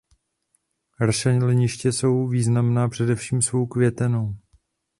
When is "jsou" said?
1.91-2.27